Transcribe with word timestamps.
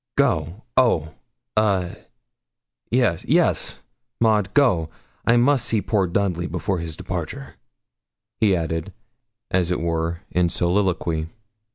'Go? 0.17 0.63
oh! 0.77 1.09
a 1.55 1.95
yes 2.89 3.23
yes, 3.27 3.81
Maud 4.19 4.51
go. 4.55 4.89
I 5.27 5.37
must 5.37 5.63
see 5.67 5.79
poor 5.79 6.07
Dudley 6.07 6.47
before 6.47 6.79
his 6.79 6.95
departure,' 6.95 7.53
he 8.39 8.55
added, 8.55 8.93
as 9.51 9.69
it 9.69 9.79
were, 9.79 10.21
in 10.31 10.49
soliloquy. 10.49 11.27